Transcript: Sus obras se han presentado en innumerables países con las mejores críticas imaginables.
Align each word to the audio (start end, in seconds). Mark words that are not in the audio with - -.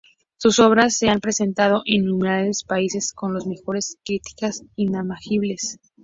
Sus 0.37 0.57
obras 0.57 0.97
se 0.97 1.09
han 1.09 1.19
presentado 1.19 1.83
en 1.85 2.05
innumerables 2.05 2.63
países 2.63 3.13
con 3.13 3.35
las 3.35 3.45
mejores 3.45 3.99
críticas 4.03 4.63
imaginables. 4.75 5.79